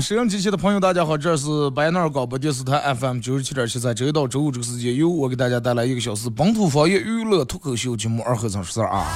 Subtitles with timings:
[0.00, 9.06] 收音机前的朋友，大家好，这是白南广播电视台 FM 九十七点七，在周一到周五这个时间，由我给大家带来一个小时本土方言娱乐脱口秀节目《二和尚说事儿》啊。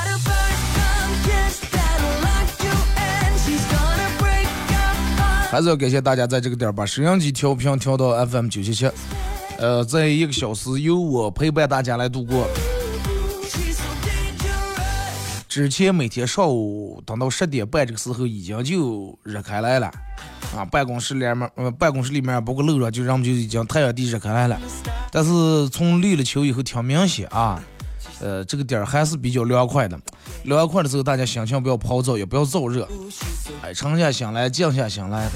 [5.50, 8.90] 还是要感谢大家在这个点把收音机调频调到 FM 九七七，
[9.58, 12.46] 呃，在一个小时由我陪伴大家来度过。
[15.54, 19.86] 之前每天上午等到十点半这个时候已经就热开来了，
[20.52, 24.60] 啊，办公室里面，呃，办公室里面包括楼上就人们就已经太阳地热开来了。
[25.12, 27.62] 但是从立了秋以后挺明显啊，
[28.20, 29.96] 呃，这个点儿还是比较凉快的。
[30.42, 32.88] 凉快的时候，大家心情不要暴躁，也不要燥热。
[33.62, 35.30] 哎，沉下心来，静下心来，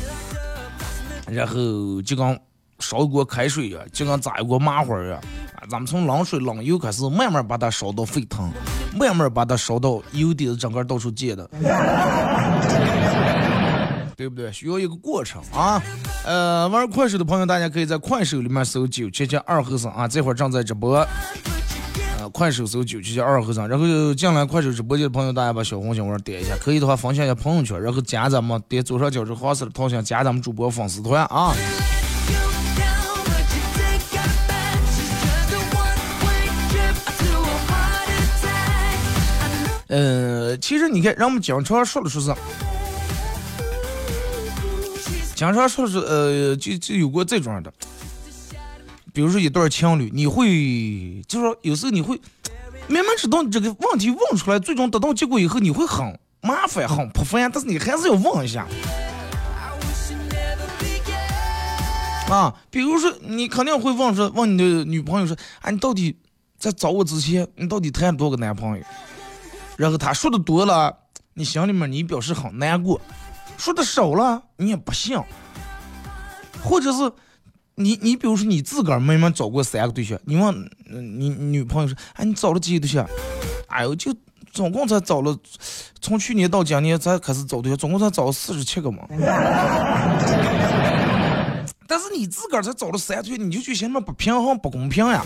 [1.29, 2.41] 然后就跟
[2.81, 5.21] 烧一锅开水呀，就跟炸一锅麻花呀。
[5.55, 8.51] 啊，咱们从冷水冷油开始，慢慢把它烧到沸腾，
[8.99, 11.49] 慢慢把它烧到油底子整个到处溅的，
[14.17, 14.53] 对不对？
[14.53, 15.81] 需要一个过程啊。
[16.27, 21.07] 呃，玩快手的朋友，大家可以在快手里面搜九七七二和尚啊，这会儿正在直播。
[22.33, 31.55] 快手搜九七七二和尚，然后进来快手直播间的朋友，大家把小红心往上点一下，可以的话分享一下朋友圈，然后加咱们点左上角这黄色的头像，加咱们主播粉丝团啊。
[39.89, 42.35] 嗯，其实你看，人们经常说的说是，
[45.35, 47.73] 经常说的是，呃，就就有过这种的。
[49.15, 52.21] 比如说一对情侣，你会就说有时候你会
[52.87, 58.67] 明明知道这个问题问出来，最终得到结果以后，你会很麻烦、很不烦，但是你还是要问一下
[62.29, 62.55] 啊。
[62.71, 66.15] 比如说你肯定会问说，问你的女朋友说，啊，你到底
[66.59, 68.85] 在找我之前，你到底谈了多个男朋友？
[69.79, 70.95] 然后他说的多了，
[71.33, 73.01] 你心里面你表示很难过；
[73.57, 75.19] 说的少了，你也不信，
[76.63, 77.11] 或者是。
[77.81, 83.07] 你你比如说你自个儿明明找过三个对象，你问你女朋友说，哎，你找了几个对象？
[83.69, 84.13] 哎呦，就
[84.51, 85.39] 总共才找了，
[86.01, 89.07] 从去年到今年才开始找对象，总共才找了四十七个嘛。
[91.87, 95.25] 但是你自个儿才找了三对，你就觉得心里面不平衡、不公平呀。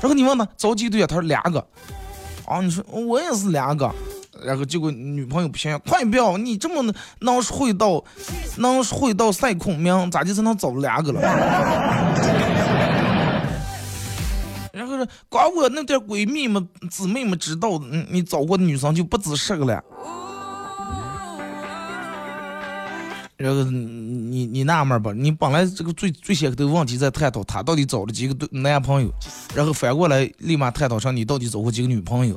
[0.00, 1.66] 然后你问他找几个对象，他说两个。
[2.48, 3.90] 啊，你说我也是两个。
[4.44, 6.38] 然后结果女朋友不行，快不要！
[6.38, 8.04] 你这么能会到，
[8.58, 11.20] 能会到赛孔明，咋就才能找两个了？
[14.72, 19.82] 然后是光我那点闺蜜们、姊妹们知道，你你找过的女生就不止十个了。
[23.38, 25.12] 然后你你纳闷吧？
[25.14, 29.08] 你本来这个最最先的问题在探讨他到底找了几个男朋友，
[29.54, 32.36] 然后反过来立马探讨上你到底找过几个女朋友。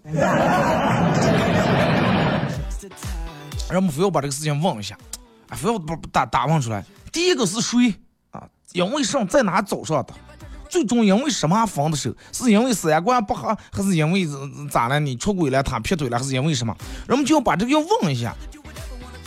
[3.71, 4.95] 人们非要把这个事情问一下，
[5.49, 6.85] 啊，非要把打打问出来。
[7.11, 7.95] 第一个是谁
[8.29, 8.43] 啊？
[8.73, 10.13] 因为什在哪找上的？
[10.69, 12.13] 最终因为什么分的手？
[12.31, 14.27] 是因为三观不合，还是因为
[14.69, 14.99] 咋了？
[14.99, 16.75] 你出轨了，他劈腿了，还是因为什么？
[17.07, 18.35] 人们就要把这个要问一下。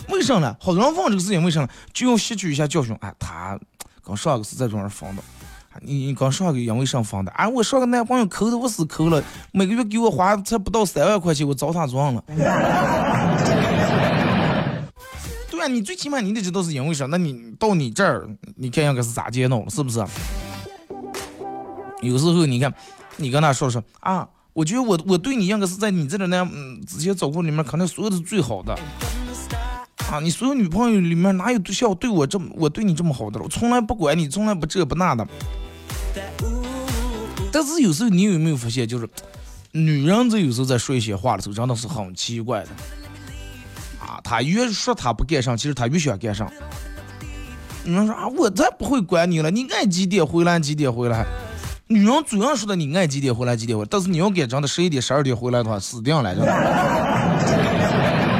[0.09, 0.55] 为什么呢？
[0.59, 2.95] 好多人问这个事情为什么，就要吸取一下教训。
[3.01, 3.59] 哎，他
[4.03, 5.21] 刚上个是在这儿放的，
[5.81, 7.31] 你你跟上个因为什么分的？
[7.31, 12.23] 哎，我上个男朋友抠的我死抠了，每个月给我花才不到三万块钱，我遭他撞了。
[15.49, 17.05] 对啊，你最起码你得知道是因为啥。
[17.07, 20.05] 那你到你这儿，你看应该是咋接闹了，是不是？
[22.01, 22.71] 有时候你看，
[23.17, 28.77] 你跟他说说啊，我觉得我我对你应该是在你这里呢，嗯，之前找过里面可能所有的最好的。
[30.11, 33.39] 啊，你所有女朋友里面哪有对象对我这么，我对你这么好的？
[33.41, 35.27] 我从来不管你，从来不这不那的。
[37.51, 39.09] 但是有时候你有没有发现，就是
[39.71, 42.69] 女人这有时候在说一些话的时候，真的是很奇怪的。
[43.99, 46.49] 啊，她越说她不干上，其实她越想干上。
[47.83, 51.25] 女人说啊，我才不会管你了，你爱几点回来几点回来。
[51.87, 58.34] 女人嘴上说的你爱几点回来几点回来，但是你要给真的十一点十二点回来的话，死定了，真的。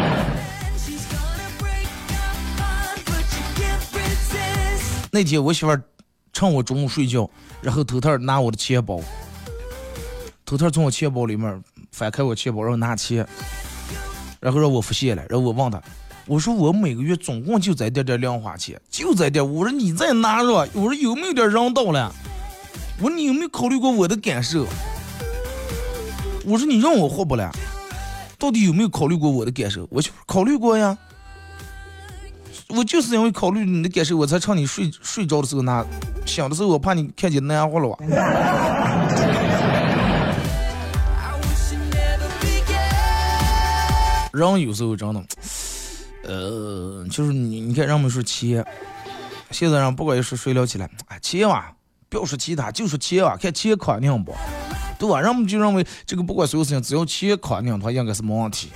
[5.16, 5.82] 那天我媳妇儿
[6.34, 7.30] 趁我中午睡觉，
[7.62, 9.00] 然后偷偷拿我的钱包，
[10.46, 13.26] 偷偷从我钱包里面翻开我钱包，然后拿钱，
[14.42, 15.24] 然后让我付现了。
[15.30, 15.82] 然后我问他，
[16.26, 19.54] 我说我每个月总共就这点点零花钱，就这点。
[19.54, 22.14] 我说你再拿着，我说有没有点让道了？
[22.98, 24.68] 我说你有没有考虑过我的感受？
[26.44, 27.50] 我说你让我活不了，
[28.38, 29.88] 到底有没有考虑过我的感受？
[29.90, 30.98] 我就考虑过呀。
[32.70, 35.86] 我就是因为考虑你的感受，我才趁你睡睡着的时候拿，
[36.26, 37.98] 想的时候我怕你看见难活了哇。
[44.34, 45.24] 人有时候真的，
[46.24, 48.66] 呃，就是你你看人们说钱，
[49.52, 51.72] 现在人不管是谁聊起来，哎，钱哇，
[52.10, 54.36] 不要说其他，就说钱哇，看钱肯定不，
[55.00, 55.22] 对吧？
[55.22, 58.72] 人们就认为这个不管所有事情，只要钱肯定的话，应该是没问题。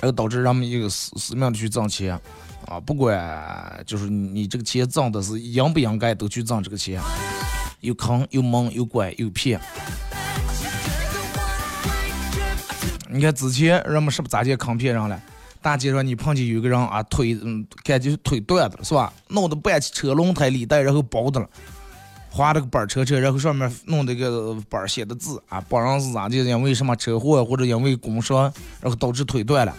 [0.00, 2.18] 然后导致人们一个死死命的去挣钱，
[2.66, 7.00] 啊，不管就是你这个钱挣的是应不应该，都去挣这个钱，
[7.80, 9.60] 又坑又蒙又拐又骗。
[13.10, 15.20] 你看之前人们是不咋介坑骗人了？
[15.60, 19.12] 大街上你碰见有个人啊，腿嗯，感觉腿断的了是吧？
[19.28, 21.48] 弄的半车轮胎里带，然后包的了，
[22.38, 26.36] 划了个板车车，然后上面弄的个板写的字啊，帮人是咋的？
[26.36, 28.42] 因为什么车祸或者因为工伤，
[28.80, 29.72] 然后导致腿断了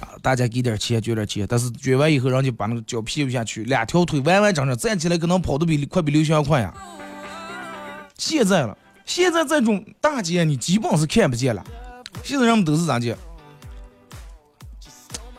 [0.00, 0.16] 啊。
[0.22, 6.72] 大家给点钱，捐点钱，但是捐完以后，人家把那个脚劈不下去，两条腿完完整整站起来，可能跑得比快比刘翔快呀。
[8.16, 8.74] 现在了，
[9.04, 11.62] 现在这种大街你基本是看不见了。
[12.24, 13.14] 现在人们都是咋的？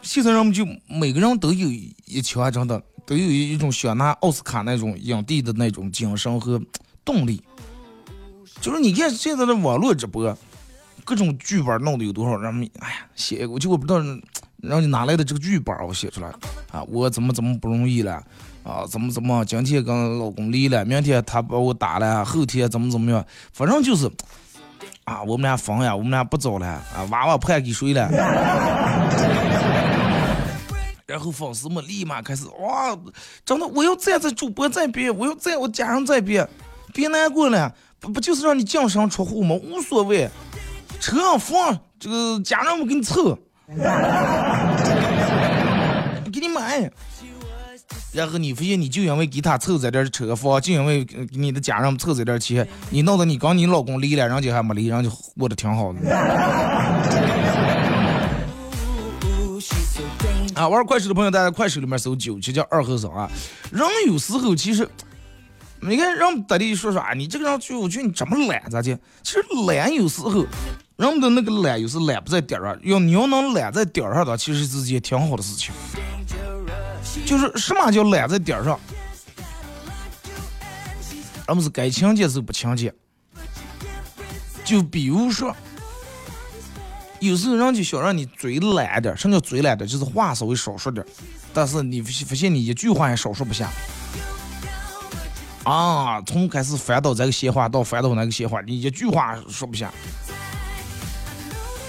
[0.03, 1.67] 现在人们就每个人都有
[2.05, 2.79] 一枪，真的
[3.09, 6.61] 都有一种想拿奥斯卡那种影帝的那种精神和
[7.03, 7.41] 动力。
[8.61, 10.37] 就是你看现在的网络直播，
[11.03, 12.69] 各种剧本弄的有多少人？
[12.79, 13.99] 哎呀，写我就我不知道。
[14.61, 16.27] 让你哪来的这个剧本我写出来
[16.69, 16.83] 啊！
[16.89, 18.21] 我怎么怎么不容易了
[18.61, 18.85] 啊？
[18.85, 23.25] 怎么怎么今天跟老公离了，明天他把我打了，后天怎么怎么样？
[23.53, 24.11] 反正就是
[25.05, 28.09] 啊，我们俩分呀，我们俩不走了啊，娃娃判给谁了？
[31.09, 32.95] 然后粉丝们立马开始哇，
[33.43, 36.47] 真的我要站在主播这边，我要在我家人这边，
[36.93, 39.55] 别难过了，不不就是让你净身出户吗？
[39.55, 40.29] 无所谓，
[40.99, 43.35] 车房这个家人们给你凑。
[46.31, 46.91] 给你买，
[48.13, 55.09] 然后你发现你就因为给他凑在这点车房，就因为给你的家人凑这点钱，你闹得你刚你老公离了，人家还没离，人家
[55.39, 55.99] 过得挺好的。
[60.59, 63.31] 啊，玩快手的朋友，大家快手里面搜九七叫二和尚啊。
[63.71, 64.85] 人有时候其实，
[65.79, 68.99] 你看人得的说说啊，你这个人就我觉得你这么懒咋的？
[69.23, 70.45] 其实懒有时候。
[70.97, 72.77] 人们的那个懒，有时懒不在点儿上。
[72.83, 75.73] 要你要能懒在点儿上的，其实是件挺好的事情。
[77.25, 78.77] 就是什么叫懒在点儿上？
[81.47, 82.93] 人们是该勤俭时不勤俭。
[84.65, 85.55] 就比如说，
[87.19, 89.87] 有时候人家想让你嘴懒点，什么叫嘴懒点？
[89.87, 91.05] 就是话稍微少说点。
[91.53, 93.69] 但是你发现你一句话也少说不下。
[95.63, 99.91] 啊，从开始翻到这个闲话到翻到那个闲话，你一句话说不下。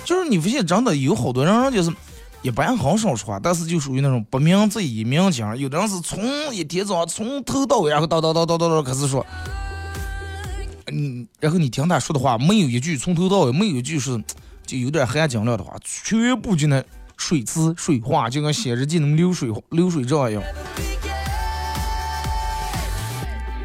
[0.05, 1.95] 就是你发现真的有好多人，就是
[2.43, 5.47] 一般很少说话，但是就属于那种不明则已，鸣惊。
[5.57, 9.25] 有的人是从一天早上从头到尾，然后叨叨叨叨叨叨开始说，
[10.91, 14.21] 嗯，然后你听他说的话，没有一句从头到尾，没有一句是
[14.71, 16.81] 就有点含金量的话，全部就那
[17.17, 20.41] 水词水话，就跟写日记那么流水流水账一样。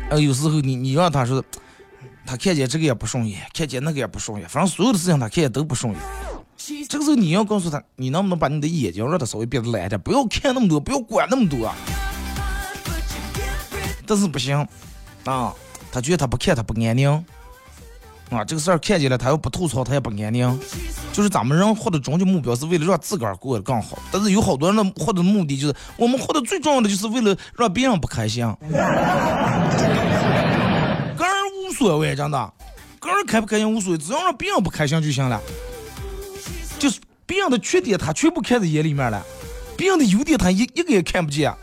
[0.10, 1.44] 呃，有时候你你让他说，
[2.26, 6.02] 他看见这个也不顺眼，看见那个也不顺眼，反正所有的事情他看见都不顺眼。
[6.90, 11.72] 这个时候你要告诉他，你能不能把你的眼睛让他稍微变得懒点，不要看那么多，不要管那么多。
[14.08, 14.58] 但是不行
[15.26, 15.54] 啊，
[15.92, 17.24] 他觉得他不看他不安宁
[18.30, 20.60] 啊，这个事儿看见了他要不吐槽他也不安宁。
[21.14, 28.46] 就是咱们人获得终极目标是为了让自个儿过得更好，但是有好多人的获得目的就是我们获得最重要的就是为了让别人不开心。
[28.68, 28.76] 个
[31.24, 32.54] 人无所谓，真的，
[33.00, 35.40] 个人开不开心无所谓，只要让别人不开心就行了。
[36.78, 39.22] 就是别人的缺点，他全部看在眼里面了；
[39.78, 41.54] 别人的优点，他一一个也看不见。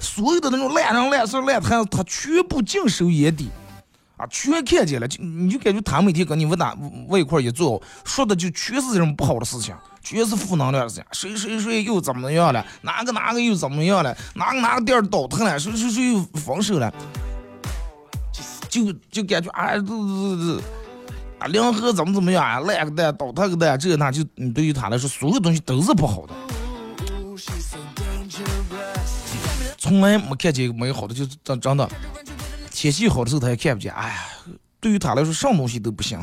[0.00, 3.50] 所有的那种烂人烂事烂摊子，他全部尽收眼底。
[4.16, 6.74] 啊，全看见了，就你就感觉他每天跟你围打
[7.08, 11.04] 围一块一坐，说的就全是这种不好的事情，全是负能量的事情。
[11.12, 12.64] 谁谁谁又怎么样了？
[12.80, 14.16] 哪个哪个又怎么样了？
[14.34, 15.58] 哪个哪个店倒腾了？
[15.58, 16.92] 谁谁谁又分手了？
[18.68, 20.62] 就就感觉啊，这这这
[21.38, 22.60] 啊，联合怎么怎么样啊？
[22.60, 26.34] 烂个蛋，倒腾个蛋，这个那就你对于他来说，所有东西都是不好的。
[29.76, 31.88] 从来没看见美好的，就是真真的。
[32.76, 34.26] 天气好的时候他也看不见，哎呀，
[34.78, 36.20] 对于他来说，什么东西都不行。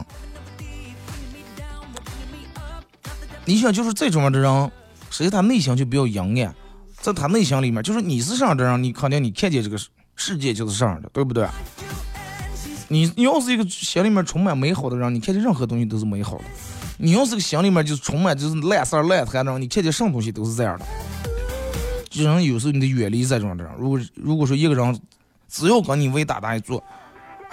[3.44, 4.72] 你想，就是这种样的人，
[5.10, 6.54] 实际他内心就比较阴暗，
[7.02, 9.76] 在他内心里面，就是你是这样的人，你肯定你看见这个
[10.16, 11.48] 世界就是这样的，对不对？
[12.88, 16.44] 你你要是一个心里面充满美好的人，你看见任何东西都是美好的；
[17.00, 20.86] 你要是个心里面就是充满就是烂事儿烂摊的人，你看见什么东西都是这样的。
[22.12, 23.74] 人有时候你得远离这种的人。
[23.76, 25.00] 如果如果说一个人，
[25.54, 26.84] 只要跟你为大大一做，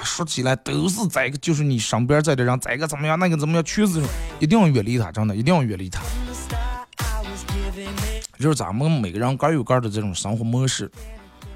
[0.02, 4.02] 说起来都是在个就是你身边在的人，在个怎么样，那个怎么样，全是
[4.38, 6.00] 一定要远离他，真的一定要远离他。
[8.38, 10.90] 就是咱们每个人各有各的这种生活模式，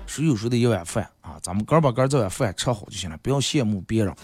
[0.07, 4.15] 谁有谁的一碗饭啊，咱们各把各这碗饭吃好就行了，不要羡慕别人，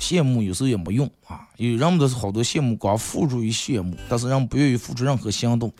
[0.00, 1.46] 羡慕有时候也没用啊。
[1.56, 5.72] 有人们都是好多羡慕，光付诸于羡慕，但是人不愿意付出任何行动。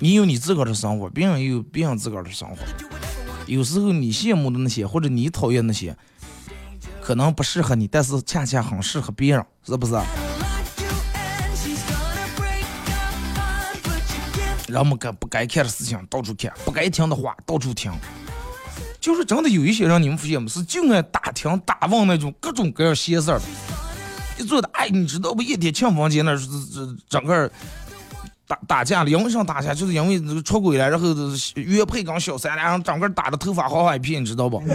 [0.00, 2.56] 你有你自个儿的生活，别人也有别人自个儿的生活。
[3.48, 5.96] 有时候你羡慕的那些，或者你讨厌那些，
[7.00, 9.94] 可能不适合你，但是恰恰很适合别人，是不是？
[14.66, 17.90] 人们该不该看的事情到处看，不该听的话到处听。
[19.00, 20.46] 就是真的有一些人，你们发现没？
[20.46, 23.40] 是就爱打听打问那种各种各样闲事儿。
[24.38, 25.40] 一坐的，哎，你知道不？
[25.40, 27.50] 一天庆房间那是这整个。
[28.48, 29.72] 打打架了，因为啥打架？
[29.74, 31.06] 就是因为出轨了，然后
[31.54, 34.60] 原配跟小三，然后整个打的头发好好一片，你知道不？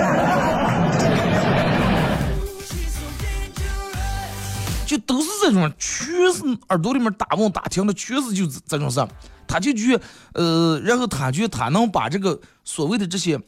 [4.86, 9.04] 就都是这种，全是耳朵里面打问打听的，全是就是这种事。
[9.48, 10.00] 他就觉，
[10.34, 13.40] 呃，然后他觉他能把这个所谓的这些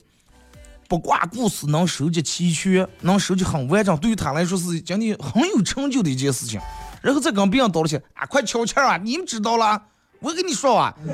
[0.88, 6.60] 八卦故事能收集齐全，能收集很完整，对于他来说是今天很有成就的一件事情。
[7.02, 8.98] 然后再跟别人道歉，啊，快敲钱啊！
[8.98, 9.80] 你们知道了。
[10.26, 10.92] 我跟你说啊，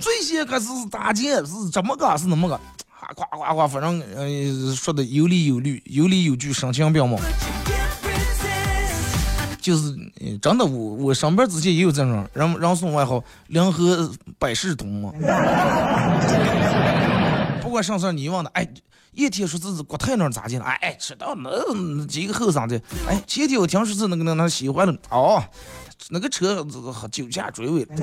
[0.00, 7.18] 最先可是大姐是怎么个是那么个，啊夸夸夸，反正呃说的有理有据，有理有据，声情并茂。
[9.60, 9.94] 就是
[10.40, 15.12] 真的，我我上班之前也有这种人，人送外号“联合百事通”嘛。
[17.60, 18.66] 不管上事你问的，哎，
[19.12, 20.64] 一天说这是国泰那咋的了？
[20.64, 25.44] 哎，知道那几个后生的，哎，前天我听说是那个那那喜欢的，哦。
[26.10, 27.96] 那个车和酒驾追尾了。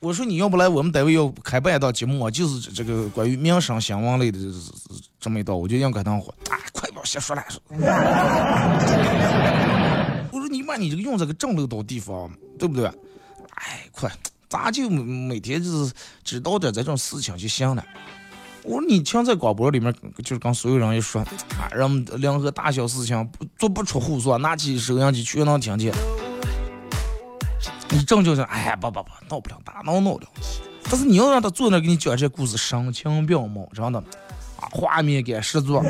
[0.00, 4.38] 我说你要不来我们单位要开办一档节目啊，就是这个关于民生新闻类的
[5.18, 6.32] 这么一道，我就应该当火。
[6.48, 7.42] 啊，快别瞎说了。
[10.32, 12.86] 我说你把你这个用这个正路到地方，对不对？
[13.56, 14.10] 哎，快，
[14.48, 17.84] 咱就每天就是知道点这种事情就行了。
[18.64, 21.22] 我说你听在广播里面，就是跟所有人一说，
[21.58, 25.92] 啊，人们任何大小事情做不出胡说，拿起收音机全能听见。
[27.90, 30.22] 你正就是，哎呀，不不不，闹不了，大闹闹了。
[30.90, 33.98] 但是你要让他坐那给你讲这故事，声情并茂，真的，
[34.60, 35.82] 啊，画面感十足。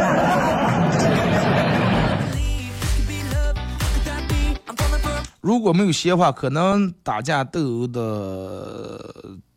[5.40, 9.14] 如果没有闲话，可能打架斗殴的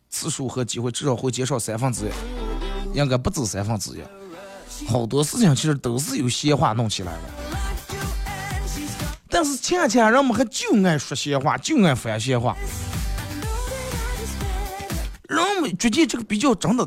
[0.08, 2.08] 次数和机会至少会减少三分之一。
[2.92, 4.02] 应该不止三分之一，
[4.86, 7.20] 好多事情其实都是由闲话弄起来的。
[9.28, 12.54] 但是恰恰人们还就爱说闲话，就爱翻闲话。
[15.28, 16.86] 人们觉得这个比较真的，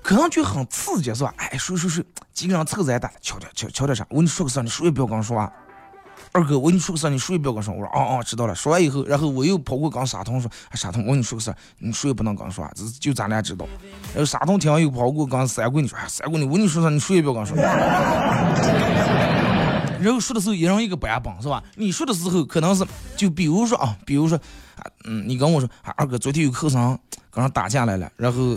[0.00, 1.34] 可能就很刺激，是吧？
[1.36, 4.06] 哎，说说说，几个人凑在一起，瞧瞧瞧瞧点啥？
[4.10, 5.52] 我跟你说个事，你谁也不要跟我说话。
[6.36, 7.72] 二哥，我跟你说个事，你谁也不要跟我说。
[7.72, 8.54] 我说哦哦，知道了。
[8.56, 13.64] 说完以后，然后我又跑过跟沙童说，沙童，我跟你说个事，你谁也不能跟我说，这就咱俩知道。
[14.12, 17.56] 然后沙童听完又跑过跟三姑你说，三姑你我跟你说啥，你谁也不要跟我说。
[20.02, 21.62] 然后说的时候一人一个板本是吧？
[21.76, 22.84] 你说的时候可能是
[23.16, 24.36] 就比如说啊，比如说
[24.76, 26.98] 啊，嗯，你跟我说，啊，二哥昨天有客商
[27.30, 28.54] 跟人打架来了，然后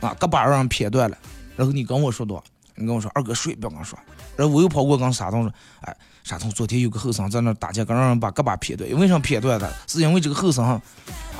[0.00, 1.16] 啊，胳膊让人撇断了，
[1.54, 2.42] 然后你跟我说多，
[2.74, 3.96] 你跟我说二哥谁也不要跟我说。
[4.36, 5.96] 然后我又跑过跟沙童说，哎。
[6.24, 8.88] 沙头昨天有个后生在那打架，刚让人把胳膊撇断。
[8.92, 9.68] 为啥撇断的？
[9.88, 10.80] 是因为这个后生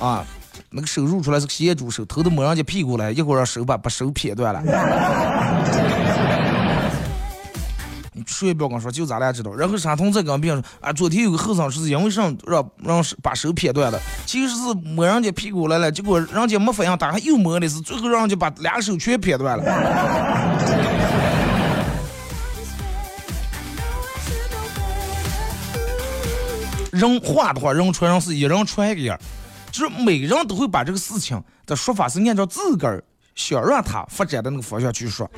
[0.01, 0.25] 啊，
[0.71, 4.61] 那个手露出来是个咸猪手，头都摸人家屁股了，一会儿让手把把手撇断了。
[8.13, 9.53] 你谁也不要跟我说，就咱俩知道。
[9.55, 20.92] 然后山东再跟别人说，啊，昨天有个后生是因为啥让让把手撇断了，其实是摸人家屁股来了，结果人家没反应，打开又摸的是，最后让人家把俩手全撇断了。
[26.93, 29.19] 人话的话，人传人是一人传一个样，
[29.71, 33.03] 就是每个人都会把这个事情的说法是按照自个儿
[33.35, 35.29] 想让他发展的那个方向去说。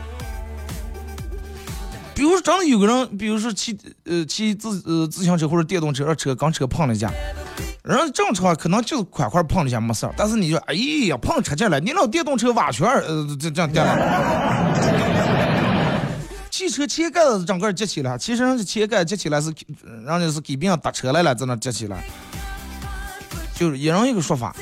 [2.12, 7.10] 比如说，真的有个人，比如说骑呃骑自呃自行车或者电动车，让车跟车碰了一下，
[7.82, 15.13] 人正常可能就是快快碰了一下没事儿，但是你说，哎呀碰车架了，你老电动车挖圈儿，呃这这样掉了。
[16.54, 22.04] 汽车前盖子整个接起来，其实人家前盖接起来是，人家是给别人搭车来了，在那接起来，
[23.56, 24.54] 就是一人一个说法，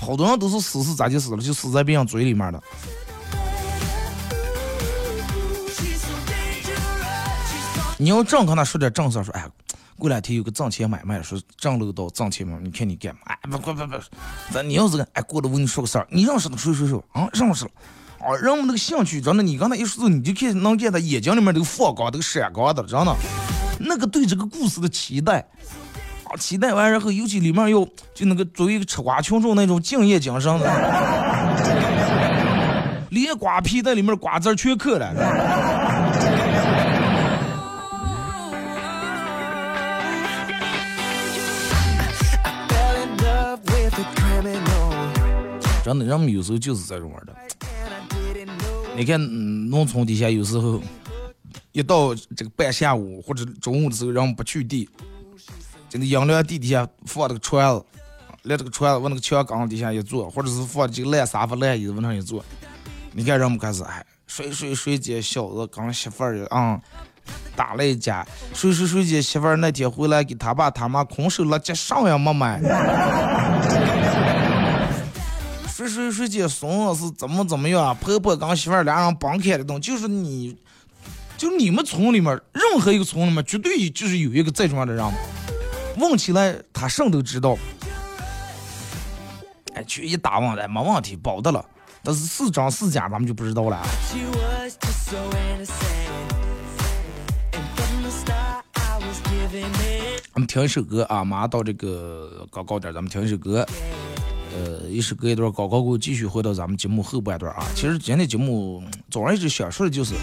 [0.00, 2.60] 好多人都是死是咋就死了，就死在别人嘴里面了。
[7.96, 9.48] 你要正跟他说点正事，说哎，
[9.96, 13.20] 过两天有个挣钱买卖，说挣了到挣钱嘛，你看你干嘛？
[13.26, 13.96] 哎，不不不不，
[14.52, 17.28] 咱你要是哎过来我跟你说个事儿，你认识的谁谁谁啊？
[17.34, 17.70] 认识了。
[18.24, 23.14] 啊，人们那个兴趣真的，你刚才一说，你就看能见他眼睛里面那个放光，那个闪光的，真的，
[23.78, 25.46] 那个对这个故事的期待，
[26.24, 30.66] 啊，期待完然后，尤其里面又就那个作为一个吃瓜群众那种敬业精神的，
[33.10, 35.12] 连瓜皮在里面瓜子全嗑了。
[45.84, 47.34] 真的，人们有时候就是这种玩的。
[48.96, 50.80] 你看，嗯农村底下有时候
[51.72, 54.88] 一到这个半下午或者中午的时候，人们不去地，
[55.90, 57.84] 这个养料地底下放那个船子，
[58.42, 62.44] 连这个船子往那个墙缸底下一坐，或者是放这个烂沙发、烂椅子往上一坐，
[63.12, 66.80] 你看人们开始哎，谁谁谁家小子跟媳妇儿啊
[67.56, 68.24] 打了一架，
[68.54, 72.60] 谁谁谁家媳妇儿那天回来给他爸他妈空手了，接上也没买。
[75.76, 77.92] 谁谁谁家孙子是怎么怎么样啊？
[77.94, 80.56] 婆婆跟媳妇俩人绑开的动，就是你，
[81.36, 85.04] 就你们村里面任何一个村里面，绝对就是有一个这种样的人。
[85.98, 87.58] 问起来，他什都知道。
[89.74, 91.64] 哎，去一打问的没问题，保的了。
[92.04, 93.78] 但是是真是假，咱们就不知道了。
[93.78, 93.84] 啊
[100.32, 103.66] 咱们听一首歌啊，马上到这个高高点，咱们听一首歌。
[104.54, 107.66] 呃，一时隔一段高高过，继续回到咱们节目后半段啊。
[107.74, 110.14] 其实今天节目早上一直想说的就是，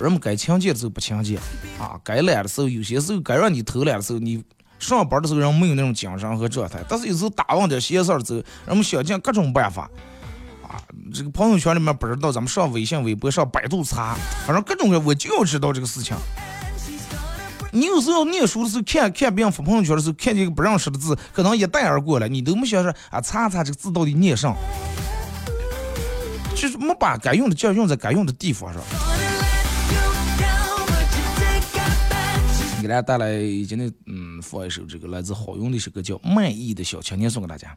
[0.00, 1.38] 人们该勤俭的时候不勤俭
[1.78, 4.42] 啊，该懒的时候，有些时候该让你偷懒的时候，你
[4.80, 6.84] 上班的时候人没有那种精神和状态。
[6.88, 9.88] 但是有时候打完点闲事儿之后，人们想尽各种办法
[10.62, 10.82] 啊。
[11.14, 16.16] 这个朋友圈里面不知道，咱们上微信、微博、上百度查，反正各种各，我就要知道这个事情。
[17.78, 24.52] 你有时候念书的时候，看看别人发朋友圈的时候，看见一个不认识的字，可能一带而过了，你都没想说啊，查查这个字到底念啥，
[26.56, 28.82] 就是没把该用的劲用在该用的地方上。
[32.82, 33.32] 给大家带来
[33.68, 37.76] 今天嗯，放一首这个来自好用的一首歌，叫《卖艺的小青年》，送给大家。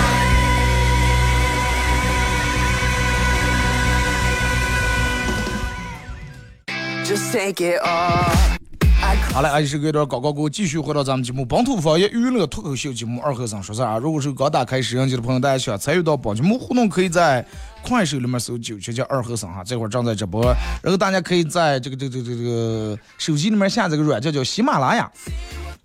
[9.33, 13.97] 好嘞，还是隔一段广告过后，继续回到咱们节目《本土方言娱乐脱口秀》节目二和尚说事儿啊。
[13.97, 17.45] 如果是刚打开摄像机的朋友，大家想参与到本节目互动，可以在
[17.81, 20.43] 快手里面搜“九七叫二和尚”哈，这会儿正在直播。
[20.81, 25.11] 然后大家可以在这个这个这个这个手机里面下载个软件叫喜马拉雅。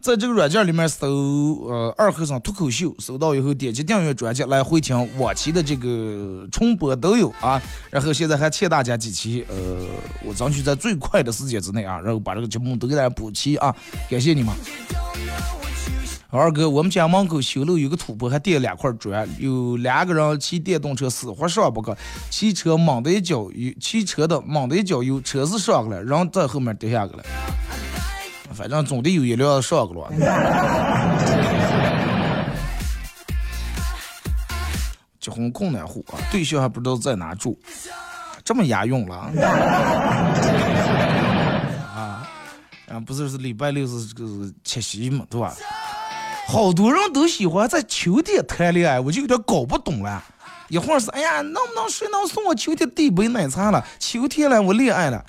[0.07, 7.61] 在这个软件里面搜呃二和尚脱口秀，搜到以后点击订阅专辑来回听往期的这个重播都有啊。
[7.91, 9.57] 然后现在还欠大家几期，呃，
[10.25, 13.75] 我争取在最快的时间之内啊，然后把这个节目都给大家补齐啊，
[14.09, 14.55] 感谢你们。
[16.31, 21.91] 二哥，我们家门口修路有个土坡，还垫两块砖，有两个人骑电动车死活上不去，
[22.31, 27.25] 骑车猛的一脚油，骑车的猛的一脚油，车子上去了，人在后面跌下去了。
[28.57, 30.11] 反正总得有一辆上个了。
[35.21, 37.59] 结婚困难户啊，对象还不知道在哪住，
[38.45, 39.17] 这么押韵了
[41.93, 42.29] 啊！
[42.89, 44.29] 啊，不是是礼拜六是这个
[44.63, 45.53] 七夕嘛，对吧？
[46.47, 50.23] 好多人都喜欢在秋天谈恋爱，我就有点搞不懂了。
[50.69, 53.85] 一会儿是哎呀，能不能谁能送我秋天第一杯奶茶了？
[53.99, 55.25] 秋天了，我恋爱了。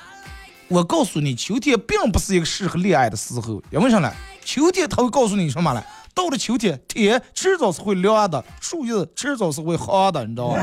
[0.70, 4.12] 我告诉你，秋天并不是一个适合恋爱的时候，因为啥呢？
[4.44, 5.82] 秋天他会告诉你什么了？
[6.14, 10.60] 到了秋天，天迟早是会凉的，树叶迟早是会黄的，你知道吧？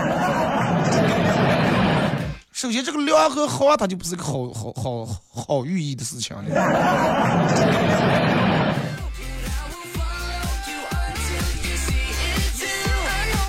[2.52, 6.36] 首先，这个凉和黄，它就不是一个好好好好寓意的事情。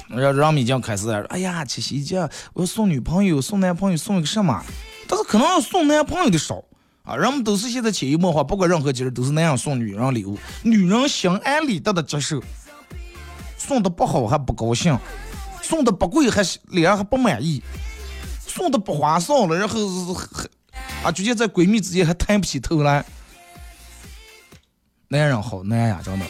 [0.09, 2.17] 让让米酱开始，哎呀，七夕节
[2.53, 4.63] 我要送女朋友、送男朋友、送一个什么？
[5.07, 6.63] 但是可能送男朋友的少
[7.03, 12.41] 啊，人们都是现在潜移默化，不管任何节日都是那样送女人礼物，女人心安理得的接受，
[13.57, 14.97] 送的不好还不高兴，
[15.61, 17.61] 送的不贵还脸上还不满意，
[18.39, 20.27] 送的不划算了，然后还
[21.03, 23.05] 啊，直接在闺蜜之间还抬不起头来，
[25.07, 26.25] 男人好难呀，真的。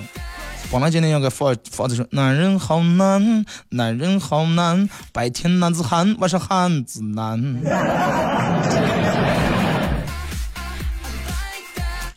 [0.76, 7.42] 本来今天应该放放的是男人好难，男人好难，白天男子汉，晚上汉子难。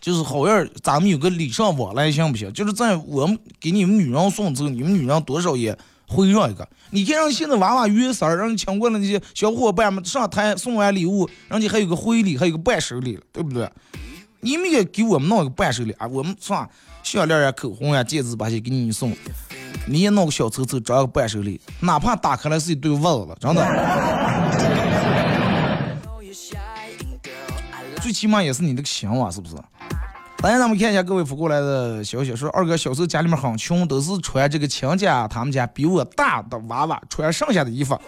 [0.00, 2.52] 就是好样，咱们有个礼尚往来行不行？
[2.52, 6.68] 就是在我们给你们女人送之后，你们女人多少也会让一个。
[6.90, 13.70] 你看，让现在娃娃约三儿，让你请过来那些小伙伴们上台送完礼物，人家还有个回礼，还有个伴手礼，对不对？
[14.40, 16.68] 你们也给我们弄一个伴手礼啊，我们算。
[17.02, 19.16] 项链呀、口红呀、戒指，把些给你送。
[19.86, 23.64] 你也弄个小抽抽，装个伴手礼，哪怕打开来是一堆袜子，真的。
[28.02, 29.56] 最起码也是你那个心啊，是不是？
[30.42, 37.98] 来咱们看一下各位发过来的消息，说二哥小时候家里面很穷，都是穿这个亲家他们家比我大的娃娃穿剩下的衣服。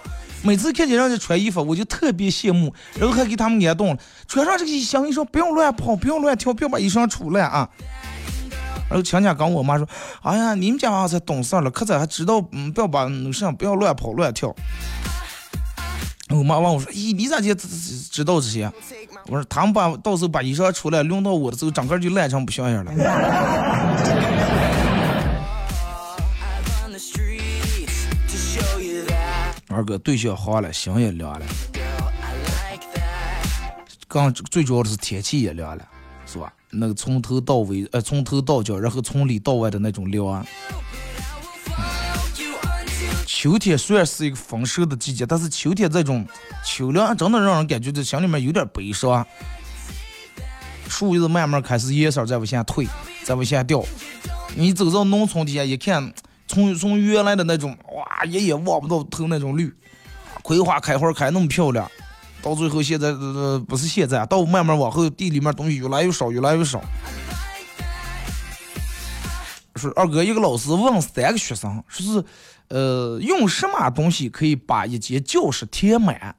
[0.42, 3.98] 每次看见人家穿衣服，我就特别羡慕，然后还给他们感动了，
[4.29, 7.68] 穿上这个衣裳，你说不要乱跑，不要乱跳，不要把衣裳出来啊。
[8.90, 9.88] 然后亲家跟我妈说
[10.20, 14.53] ：“哎呀，你们家娃才懂事了，可咋还知道嗯，不要把那啥，不要乱跑乱跳。”
[16.31, 17.68] 我妈问我说：“咦，你咋就知
[18.11, 18.70] 知道这些？”
[19.29, 22.92] 我说：“他们把到时候把衣裳出来，轮到我的时候，整个就烂成不像样了。
[29.72, 31.46] ”二哥对象好了，心也凉了。
[34.09, 35.85] 刚最主要的是天气也凉了，
[36.70, 40.46] 那个从头到尾，呃，从头到脚，然后从里到外的那种凉。
[43.26, 46.26] 秋天虽然是一个丰收的季节，但是秋天这种
[46.64, 49.26] 秋凉真的让人感觉这心里面有点悲伤。
[50.88, 52.87] 树叶子慢慢开始颜色在往下退，
[53.24, 53.83] 在往下掉。
[54.54, 56.12] 你走到农村底下一看，
[56.46, 59.72] 从从原来的那种哇一眼望不到头那种绿，
[60.42, 61.90] 葵花开花开那么漂亮。
[62.42, 66.83] 到最后，现在呃不是现在，到慢慢往后，地里面东西越来越少，越来越少。
[69.76, 72.24] 说二哥，一个老师问三个学生，说是
[72.68, 76.35] 呃用什么东西可以把一间教室填满？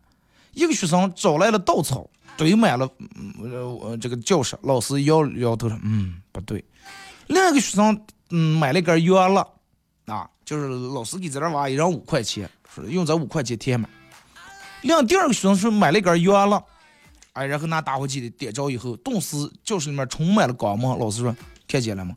[0.54, 2.88] 一个学生找来了稻草，堆满了
[3.42, 4.58] 呃这个教室。
[4.64, 6.64] 老师摇摇头说，嗯，不对。
[7.28, 8.00] 另一个学生
[8.32, 9.48] 嗯买了根圆了，
[10.06, 13.90] 啊，就是老师给咱这娃一人五块钱，说用这五块钱填满。
[14.82, 16.64] 另第二个学生是买了一根烟了，
[17.34, 20.98] 哎，然后拿打火机的点着以后，顿时教室里面充满了光芒。
[20.98, 21.36] 老师说
[21.68, 22.16] ：“看见了吗？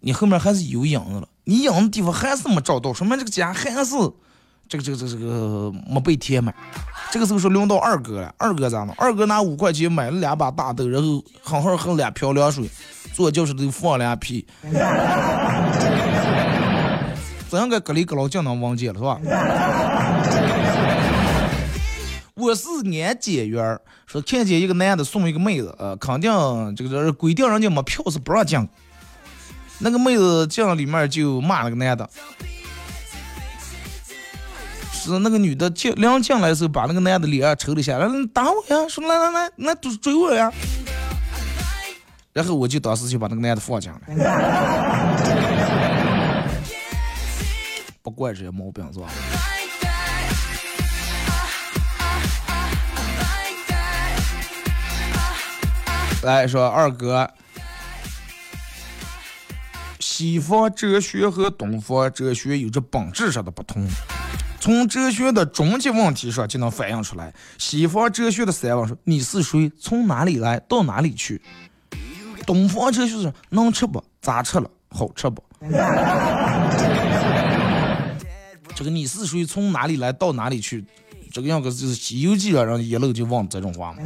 [0.00, 3.92] 你后面还是有影子了，你影子地方还是没照到，说明这个家还是
[4.68, 6.54] 这个这个这个这个没被填满。”
[7.12, 8.92] 这个时候是轮到二哥了，二哥咋弄？
[8.98, 12.68] 二哥拿五块钱买了两把大豆，然后好好喝两瓢凉水，
[13.12, 14.44] 坐教室里放两屁。
[17.48, 19.16] 怎样个隔离隔老就能忘记了，是吧？
[22.36, 22.66] 我是
[23.00, 26.32] 安检员，说看见一个男的送一个妹子，呃，肯定
[26.74, 28.68] 这个规定人家没票是不让进。
[29.78, 32.10] 那个妹子进里面就骂那个男的，
[34.92, 40.52] 是那个女的进刚进来的时候把那个男的脸抽了一下，来打我呀，说来来来，来追追我呀。
[42.32, 44.00] 然后我就当时就把那个男的放进来，
[48.02, 49.06] 不惯这些毛病是吧？
[56.24, 57.30] 来说二哥，
[60.00, 63.86] 西方哲学和东方哲学有着本质上的不同。
[64.58, 67.30] 从哲学的终极问题上就能反映出来。
[67.58, 69.70] 西方哲学的三问说：你是谁？
[69.78, 70.58] 从哪里来？
[70.60, 71.42] 到哪里去？
[72.46, 74.02] 东方哲学是能吃不？
[74.22, 74.70] 咋吃了？
[74.88, 75.44] 好吃不？
[78.74, 79.44] 这个你是谁？
[79.44, 80.10] 从哪里来？
[80.10, 80.82] 到哪里去？
[81.30, 83.98] 这个样子就是《西游记》啊，让一路就忘这种话嘛。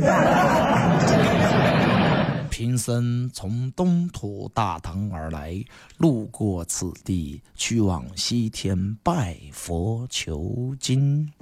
[2.59, 5.65] 贫僧从东土大唐而来，
[5.99, 11.33] 路过此地，去往西天拜佛求经。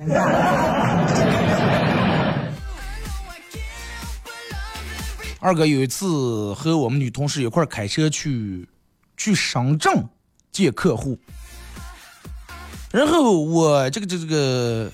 [5.40, 8.68] 二哥有一次和我们女同事一块开车去
[9.16, 10.06] 去深圳
[10.52, 11.18] 见客户，
[12.92, 14.92] 然后我这个这这个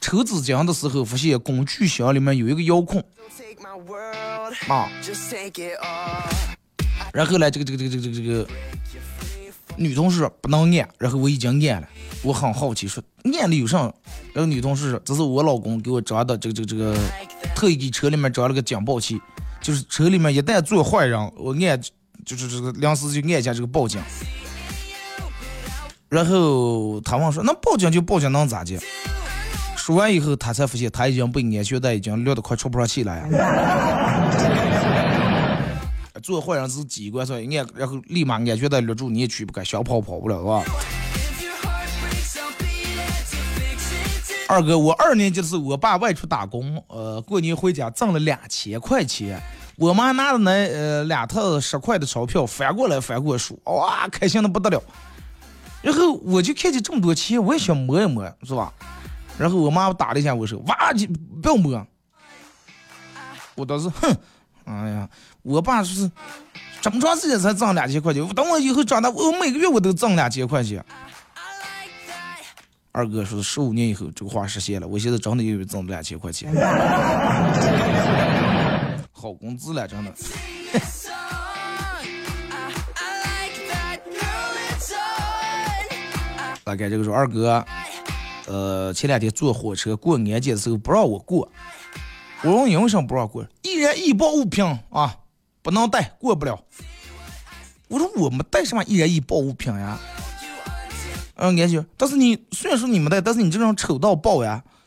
[0.00, 3.00] 抽纸巾的时候，发现工具箱里面有一个遥控。
[4.68, 4.88] 啊，
[7.12, 8.46] 然后呢，这个这个这个这个这个
[9.76, 11.88] 女同事不能按，然后我已经按了，
[12.22, 13.78] 我很好奇说按了有啥？
[14.32, 16.96] 然后女同事说这是我老公给我装的，这个这个这个
[17.54, 19.20] 特意给车里面装了个警报器，
[19.60, 21.80] 就是车里面一旦坐坏人，我按
[22.24, 24.00] 就是这个临时就按一下这个报警。
[26.08, 28.78] 然后他们说那报警就报警能咋的？
[29.86, 33.22] 说完以后，他才发现他已经被安全带已经勒得快喘不上气来。
[36.20, 40.64] 做坏人是机关算按，然后立马安全带勒住，你也去不开，想跑跑不了，是吧？
[44.48, 49.40] 二哥，我二年级的时候，我爸外出打工，呃，过年回家挣了两千块钱，
[49.76, 54.82] 我妈拿着那呃两套十块的钞票翻过来翻过数，哇，开心的不得了。
[55.80, 58.72] 然后我就看见这么多钱，我也想摸一摸，是吧？
[59.38, 61.06] 然后我妈打了一下我手，哇，就
[61.42, 61.86] 不要摸。
[63.54, 64.14] 我当时哼，
[64.64, 65.08] 哎呀，
[65.42, 66.10] 我爸说是
[66.80, 70.84] 这么长时间才挣两千块钱，等我以后长大，我每个月我都挣两千块钱。
[72.92, 76.50] 二哥说十五年以后这个话实现了，我现在真的又挣两千块钱，
[79.12, 80.12] 好工资了，真的。
[86.64, 87.64] 大概这个说二哥。
[88.46, 91.50] 呃，前两天坐火车过安检的时候不让我过，
[92.42, 93.44] 我问因为什么不让过？
[93.62, 95.16] 易燃易爆物品啊，
[95.62, 96.58] 不能带，过不了。
[97.88, 99.98] 我说我没带什么易燃易爆物品呀。
[101.36, 104.62] 嗯，安检，但是你虽然说你没带，但是你这种丑到爆呀，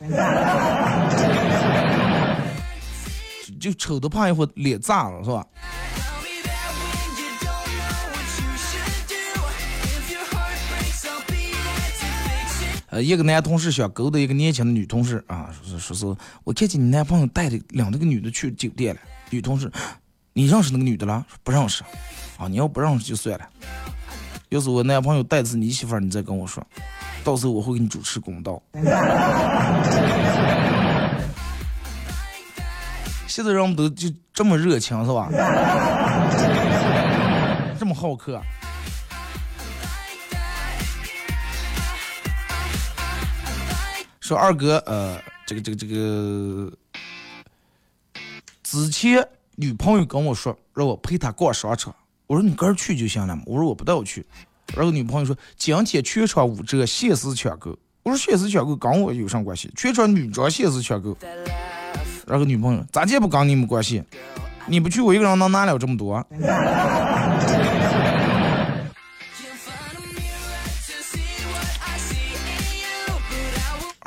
[3.60, 5.46] 就丑的怕一会脸炸了是吧？
[12.90, 16.06] 呃，一个男同事想勾搭一个年轻的女同事啊，说是说是，
[16.42, 19.00] 我看见你男朋友带着两个女的去酒店了。
[19.30, 19.70] 女同事，
[20.32, 21.24] 你认识那个女的了？
[21.44, 21.84] 不认识。
[22.36, 23.46] 啊，你要不认识就算了。
[24.48, 26.66] 要是我男朋友带的是你媳妇儿，你再跟我说，
[27.22, 28.60] 到时候我会给你主持公道。
[33.28, 35.28] 现在人们都就这么热情是吧？
[37.78, 38.42] 这么好客。
[44.30, 46.72] 说二哥，呃，这个这个这个，
[48.62, 51.92] 之前女朋友跟我说让我陪她逛商场，
[52.28, 54.24] 我说你个人去就行了嘛，我说我不带我去，
[54.76, 59.68] 然后女朋友说今天全场五折，限时抢购，我说限时抢购跟我有啥关系？
[59.74, 61.16] 全场女装限时抢购，
[62.28, 64.00] 然后女朋友咋就不跟你没关系？
[64.66, 66.24] 你不去我一个人能拿了这么多？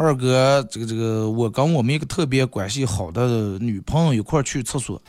[0.03, 5.01] 二哥，这个这个，我跟我们一个特别关系好的女朋友一块去厕所，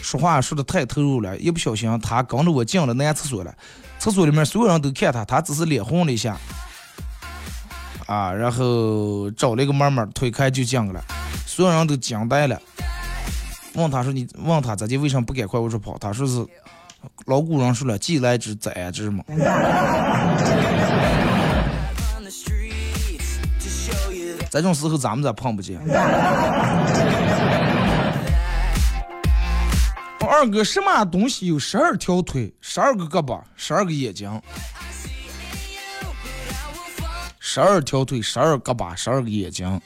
[0.00, 3.54] 说话说的太投入了，一不小心她跟着我进了男厕所了。
[3.98, 6.38] 厕所里面所有人都看她，她只是脸红了一下，
[8.06, 11.02] 啊，然后找了一个门门推开就进去了，
[11.46, 12.60] 所有人都惊呆了。
[13.74, 14.96] 问他说：“你问他咋的？
[14.96, 16.42] 为什么不赶快我说跑？”他说是，
[17.26, 19.22] 老古人说了，既来之则安之嘛。
[24.50, 25.80] 这种时候咱们咋碰不见？
[30.28, 34.42] 二哥，什么东西有十二条腿、十二个胳膊、十二个眼睛？
[37.38, 39.80] 十二条腿、十二胳膊、十二个眼睛。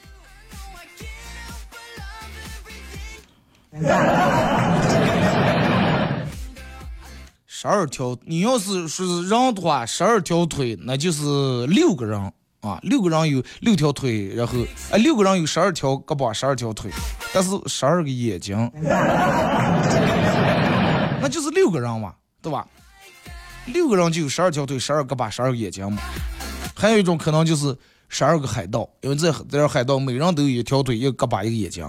[7.45, 14.53] 十二条，你要是说是人的话，十二条腿，那就是六个人啊，六个人有六条腿，然后
[14.91, 16.91] 啊，六个人有十二条胳膊，十二条腿，
[17.33, 18.71] 但是十二个眼睛，
[21.19, 22.65] 那就是六个人嘛，对吧？
[23.65, 26.01] 六个人就有十二条腿，十二胳膊，十二个眼睛嘛。
[26.75, 27.75] 还有一种可能就是
[28.09, 31.83] 十二个海盗，因为这这海盗每人都有一条腿，一个胳膊，一个眼睛。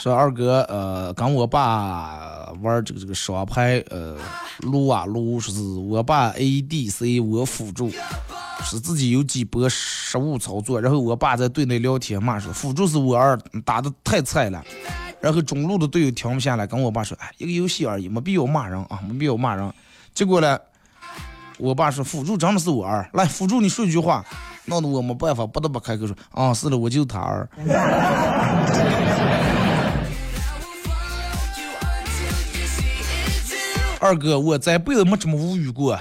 [0.00, 2.27] 说二哥，呃，跟我爸
[2.62, 4.16] 玩这个这个双排，呃，
[4.60, 7.90] 撸啊撸，说是我爸 ADC，我辅助，
[8.64, 14.62] 是自己有几波失误操作，然后我爸在队内聊天嘛，说辅助是我二打的太菜了，
[15.20, 19.72] 然后中路的队友停不下来，跟我爸说，哎，一个游戏而已，没必要骂人啊，没必要骂人。
[20.14, 20.58] 结果呢，
[21.58, 24.24] 我爸说辅助真的是我二，来辅助你说一句话，
[24.64, 27.48] 闹得我没办法，不得不开口说，啊，是的，我就是他二。
[34.08, 36.00] 二哥，我这辈子没这么无语过。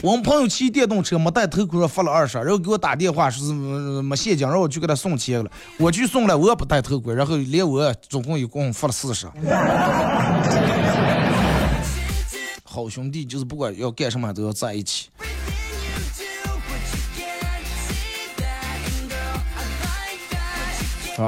[0.00, 5.50] 我们朋友骑电动车没戴头盔，罚了二十，然后给我打电话说是没现金，让我去给他送钱了。
[5.76, 9.26] 我去送了，我也不戴头盔，然后连我总共一共罚了四十。
[12.62, 15.08] 好兄弟就是不管要干什么都要在一起。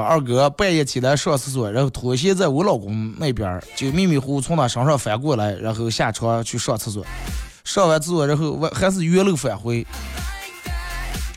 [0.01, 7.05] 二哥半夜起来上厕所，然后拖鞋在我老公那边，就迷迷糊糊从他身上翻过来，然后下床去上厕所。
[7.63, 9.85] 上完厕所，然后我还是原路返回。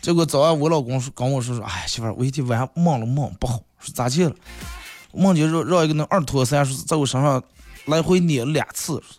[0.01, 4.35] 结果早上我老公说跟我说说，哎，媳妇儿，我一天晚上梦了梦不好，说咋去了？
[5.13, 7.43] 梦见让让一个那二拖三说在我身上
[7.87, 9.03] 来回撵了两次。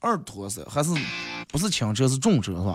[0.00, 0.90] 二拖三还是
[1.48, 2.74] 不是轻车是重车是吧？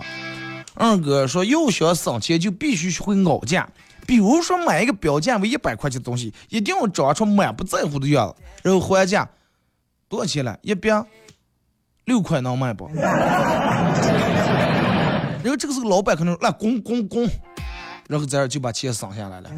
[0.76, 3.66] 二哥说要想省钱就必须学会熬价，
[4.06, 9.28] 比如说买一个标价为一百块钱的东西，一定要装出满不在乎的样子，然后还价
[10.08, 10.58] 多少钱了？
[10.62, 10.90] 一百
[12.04, 12.88] 六块能买不？
[15.42, 17.26] 然后这个时候老板可能来拱拱拱，
[18.08, 19.50] 然后在这就把钱省下来了。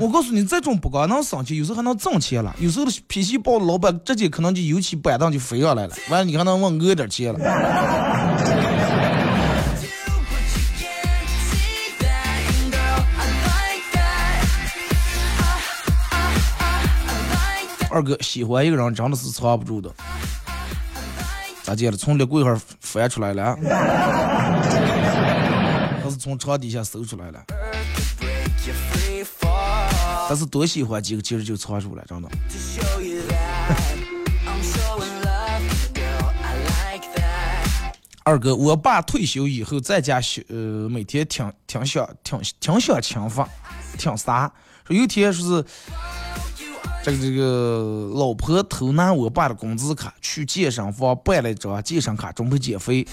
[0.00, 2.52] 我告诉你，这种不光能省钱，有时候还能挣钱了。
[2.58, 7.38] 有时候脾气暴的老板直接可能就油漆板凳就飞上来了，完了你还能问讹点钱了。
[17.94, 19.88] 二哥喜欢一个人真的是藏不住的，
[21.62, 21.96] 咋见了？
[21.96, 23.56] 从立柜上翻出来了，
[26.02, 27.40] 还是从床底下搜出来了？
[30.28, 32.28] 但是多喜欢几个，其实就藏住了，真的。
[38.24, 43.48] 二哥，我爸退休以后在家休，呃，每天挺挺想挺挺想轻发，
[43.96, 44.52] 挺啥？
[44.84, 45.64] 说有天说是。
[47.04, 53.06] 这个这个老婆偷拿我爸的工资卡去健身房办了一张健身卡，准备减肥。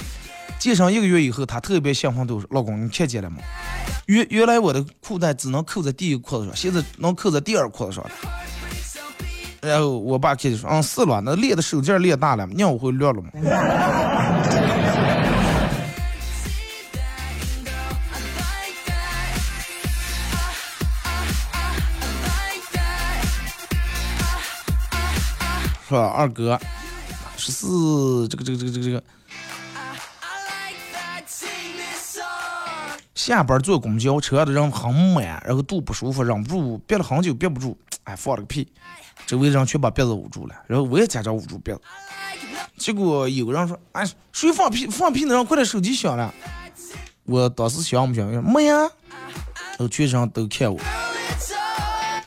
[0.58, 3.40] 健身一个月以后，她特别兴奋，都说：“老公，你看见了吗？
[4.06, 8.12] 原原来我的裤带只能扣在第一裤子上，现在能扣在第二裤子上了。”
[9.62, 13.30] 然后我爸看见说：“嗯，是了，那练的手劲练大了，尿会乱了吗？”
[25.92, 26.58] 说二哥，
[27.36, 29.04] 十四这个这个这个这个这个，
[33.14, 38.72] 下班坐公交车的人很满，然后肚不舒服，忍不住憋了很久，憋不住，哎，放了个屁，
[39.28, 41.82] 周围人全把鼻子捂住了，然后我也假装捂住鼻子，
[42.78, 44.88] 结果有个人说，哎，谁放屁？
[44.88, 46.34] 放屁的人快点，手机响了。
[47.26, 48.26] 我当时想不想？
[48.42, 50.80] 没呀，然后全场都看我。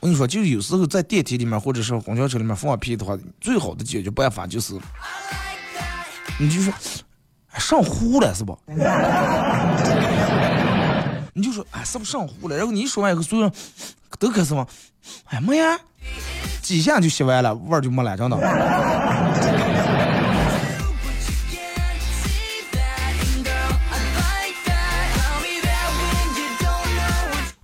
[0.04, 4.74] 我跟你说，就是有时候在电梯里面或者是公交车里面放屁的话，最好的解决办法就是，
[6.38, 6.70] 你就说
[7.56, 8.54] 上呼了是不？
[11.32, 12.56] 你就说哎，是不是上呼了？
[12.58, 13.52] 然后你一说完以后，所有人
[14.18, 14.68] 都开始往，
[15.24, 15.80] 哎没呀，
[16.60, 18.36] 几下就吸完了，味儿就没了，真的。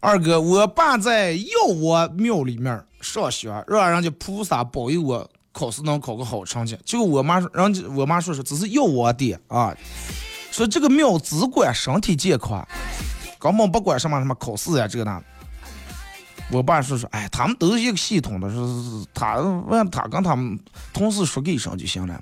[0.01, 6.78] 二哥，我爸在药王庙里面上学，让人家菩萨保佑我考试能考个好成绩。
[6.86, 9.76] 结果我妈说，人家我妈说是只是药王的啊，
[10.51, 12.66] 说这个庙只管身体健康，
[13.38, 15.22] 根本不管什么什么考试呀这个那。
[16.51, 20.59] 我爸说说，哎，他们都是一个系统的，是是他问他跟他们
[20.92, 22.20] 同事说给声就行了。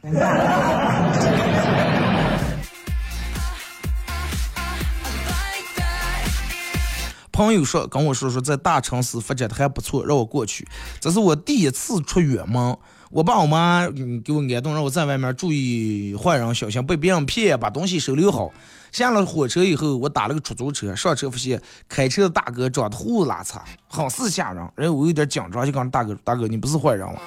[7.38, 10.66] 朋友说跟我说说，在大城市发展的还不错，让我过去。
[10.98, 12.76] 这是我第一次出远门，
[13.12, 13.88] 我爸我妈
[14.24, 18.52] 给我安顿，让我在外面注意坏人，小心被别人骗，把东西收留好。
[18.90, 24.68] 下了火车以后，我打了个出租车，上车发现开车的大哥长得胡子拉碴，很是吓人。
[24.74, 27.22] 然后我有点紧张，就跟大哥大哥，你不是坏人吧？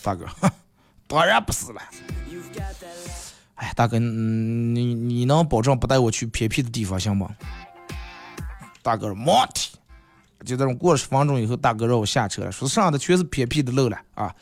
[0.00, 0.24] 大哥，
[1.08, 1.82] 当然不是了。
[3.56, 7.28] 哎，大哥，你你能保证不带我去偏僻的地方行吗？
[8.86, 9.76] 大哥说没问题，
[10.44, 14.32] 就这种过了十分钟以后，大哥让我下车了，说上的全是偏僻的路了啊，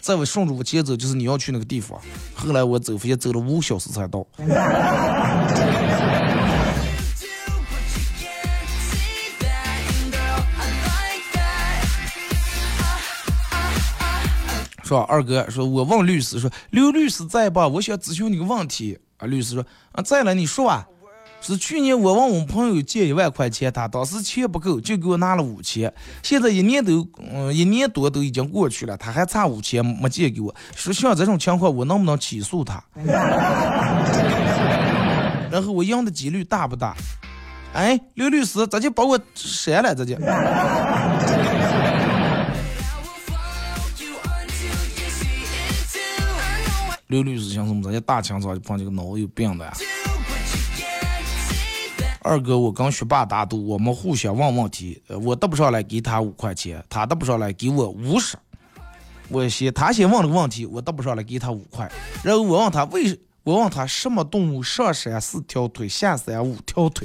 [0.00, 2.00] 在我顺着我前走就是你要去那个地方。
[2.34, 4.26] 后来我走发现走了五小时才到。
[14.82, 17.68] 说二哥，说我问律师说刘律师在吧？
[17.68, 19.26] 我想咨询你个问题啊。
[19.26, 20.88] 律师说啊在了，你说啊。
[21.42, 25.92] 是去年我问我们朋友借一万块钱，他当时钱不够，就给我拿了五千。
[26.22, 30.54] 现在一年都，嗯，一年多都已经过去了，他还差五千没借给我。
[30.76, 32.82] 说像这种情况，我能不能起诉他？
[35.50, 36.94] 然后我赢的几率大不大？
[37.74, 40.16] 哎，刘律师，直接把我删了，直接。
[47.08, 47.82] 刘律师想什么？
[47.82, 49.72] 直接大清早就碰见个脑子有病的呀？
[52.24, 58.36] 二哥，我跟学霸打赌，我们互相问问题，我答不上来给他五块钱，他答不上来给我五十。
[59.28, 61.90] 我先，他先问了个问题，我答不上来给他五块。
[62.22, 67.04] 然后我问他为，我问他什么动物上山四条腿，下山五条腿，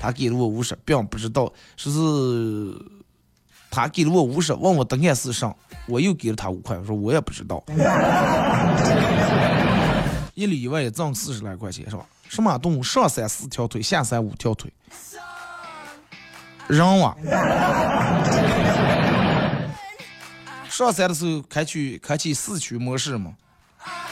[0.00, 2.76] 他给了我五十，并不知道说是
[3.70, 5.54] 他给了我五十，问我答案是啥，
[5.86, 7.62] 我又给了他五块，我说我也不知道。
[10.36, 12.04] 一里外挣四十来块钱是吧？
[12.28, 14.70] 什么动物上山四条腿，下山五条腿？
[16.68, 17.16] 人啊！
[20.68, 23.32] 上山的时候开启开启四驱模式嘛，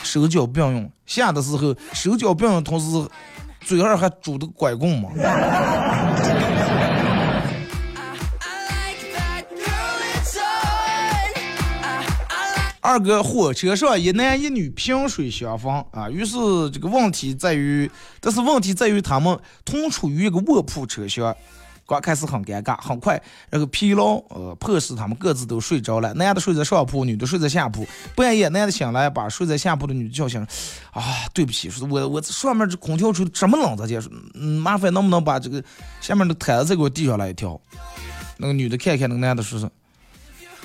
[0.03, 3.07] 手脚并用；下的时候手脚并用，同时
[3.61, 5.11] 嘴上还拄着拐棍嘛。
[12.85, 16.37] 二哥，火车上一男一女萍水相逢啊，于是
[16.71, 21.35] 这个问题在于，但是问题在于他们同处于一个卧铺车厢，
[21.87, 23.19] 刚开始很尴尬，很快，
[23.49, 27.87] 然后疲劳呃迫使他们各自都睡着了，男的睡在上铺，女的睡在下铺。
[28.15, 30.47] 半夜，男的醒来把睡在下铺的女的叫醒，
[30.91, 33.99] 啊，对不起，说我我上面这空调吹这么冷，他姐，
[34.35, 35.65] 嗯，麻烦能不能把这个
[36.03, 37.59] 下面的毯子再给我递上来一条？
[38.37, 39.67] 那个女的看看那个男的说是。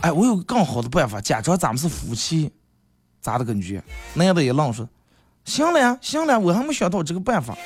[0.01, 2.51] 哎，我有个更好的办法，假装咱们是夫妻，
[3.21, 3.83] 咋的感觉？
[4.13, 4.87] 男的也愣说
[5.43, 7.57] ：“行了呀，行了，我还没想到这个办法。”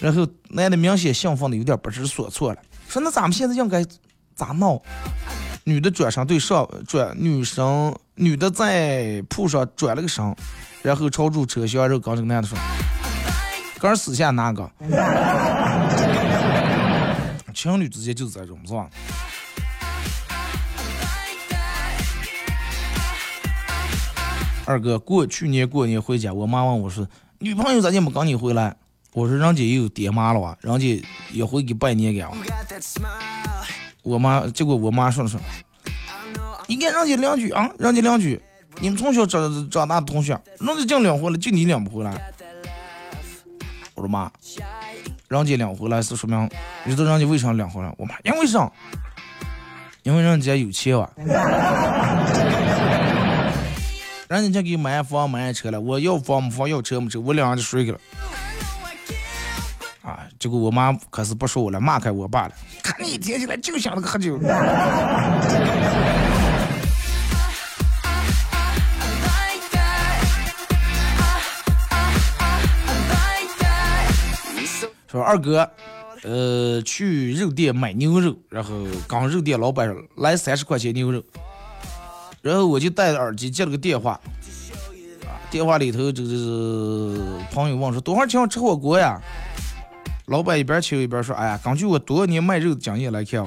[0.00, 3.84] 然后男的明显兴奋的有点不知所措了，说：“那咱们现在应该
[4.34, 4.80] 咋闹？”
[5.64, 10.34] 女的转身对上转，女生女的在铺上转了个身，
[10.82, 12.58] 然后朝住车厢，然后跟这个男的说
[13.78, 14.68] ：“哥私下那个。”
[17.54, 18.88] 情侣之间就是这种，是吧？
[24.64, 27.06] 二哥过去年过年回家，我妈问我说
[27.40, 28.76] ：“女朋友咋就没跟你回来？”
[29.12, 32.30] 我说：“人家也有爹妈了哇，人家也会给拜年干。”
[34.02, 35.40] 我妈结果我妈说了说
[36.68, 38.40] ：“你看人家两句啊，人家两句，
[38.80, 42.32] 你们从小长长大的同学，人家净领回来，就你领不回来。”
[43.94, 44.30] 我说妈，
[45.28, 46.48] 人家领回来是说明，
[46.84, 47.92] 你知道人家为啥领回来？
[47.98, 48.70] 我妈因为啥？
[50.04, 51.08] 因为人家有钱哇。
[54.32, 58.00] 人家就给买房买车了，我要房没房，要车没车，我两个就睡去了。
[60.02, 60.20] 啊！
[60.38, 62.54] 结果我妈可是不说我了，骂开我爸了。
[62.82, 64.40] 看你一天起来就想着喝酒。
[75.08, 75.70] 说二哥，
[76.22, 81.22] 呃，去肉店买牛肉，然后刚肉店老板来三十块钱牛肉。
[82.42, 84.20] 然后我就戴着耳机接了个电话，
[85.22, 87.16] 啊，电话里头这个
[87.52, 89.20] 朋友问说多少钱吃火锅呀？
[90.26, 93.46] 老板一边切一边说，哎呀，根据我多年卖肉的经验来看，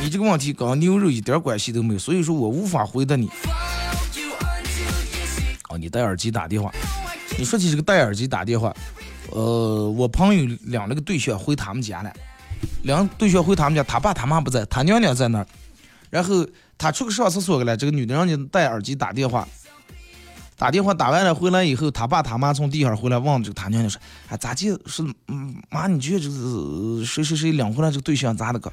[0.00, 3.28] 你这个问题跟牛肉一点关系都没有，所以说我无法回答你。
[5.68, 6.72] 哦，你戴耳机打电话，
[7.36, 8.72] 你说起这个戴耳机打电话，
[9.30, 12.12] 呃，我朋友领了个对象回他们家了，
[12.82, 15.46] 领对象回他们家，他爸他妈不在，他娘娘在那儿，
[16.10, 16.46] 然后
[16.78, 19.46] 他出去上厕所去了，这个女的让你戴耳机打电话。
[20.58, 24.00] 打电话打完了回来以后，他爸他妈从地上回来问这个他娘娘说
[24.30, 24.70] ：“哎，咋地？
[24.86, 28.72] 是嗯妈，你觉得这个谁谁谁领回来这个对象咋的个？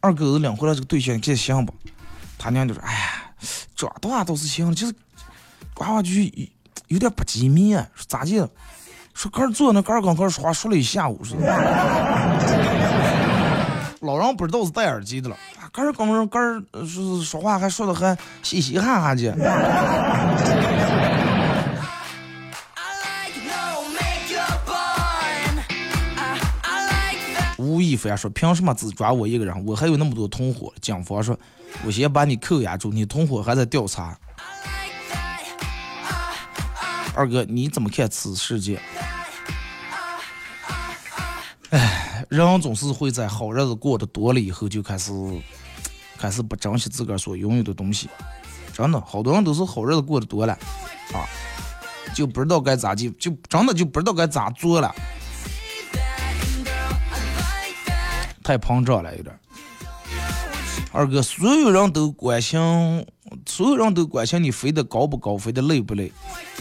[0.00, 1.74] 二狗子领回来这个对象这行不？”
[2.38, 3.30] 他娘就说：“哎呀，
[3.76, 4.94] 这的话倒是行，就是
[5.76, 6.10] 娃娃就
[6.88, 7.76] 有点不机密。
[8.08, 8.48] 咋地？
[9.12, 11.34] 说刚坐那刚刚刚说话说了一下午是。
[14.00, 15.36] 老人不知道是戴耳机的了，
[15.72, 19.36] 刚儿刚儿刚儿是说话还说的还嘻嘻哈哈的。
[27.58, 29.66] 吴亦凡说：“凭什么只抓我一个人？
[29.66, 31.38] 我还有那么多同伙。”警方说
[31.84, 34.16] ：“我先把你扣押住，你同伙还在调查。”
[37.14, 38.80] 二哥，你怎么看此事件？
[41.68, 41.99] 哎，
[42.30, 45.12] 人总是会在好日子过得多了以后，就开始
[46.16, 48.08] 开始不珍惜自个儿所拥有的东西。
[48.72, 50.52] 真的，好多人都是好日子过得多了，
[51.12, 51.26] 啊，
[52.14, 54.94] 就不知道该咋就，就真的就不知道该咋做了。
[58.44, 59.36] 太膨胀了，有点。
[60.92, 62.60] 二哥，所有人都关心，
[63.44, 66.12] 所有人都关心你飞得高不高，飞得累不累。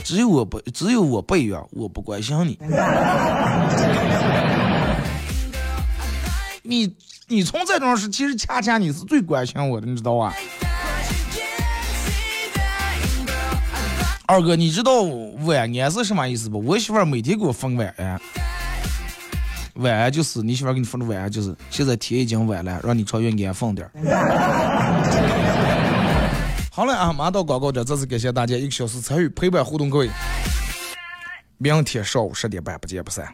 [0.04, 2.58] 只有我不，只有我不一样，我不关心你。
[6.70, 6.96] 你
[7.28, 10.36] 你从这种事，其实恰恰你是最关心我的，你知道吧？
[14.28, 15.02] 二哥，你知道
[15.46, 16.64] 晚安是什么意思不？
[16.64, 18.22] 我媳妇每天给我封晚安。
[19.78, 23.90] 晚安就是你媳妇给你发的晚安，就是现在天已经晚了，让你超越安放点
[26.72, 30.10] 好了啊，马上到广告点，再次感谢大家一个小时参与陪伴互动，各位，
[31.58, 33.28] 明天上午十点半不见不散。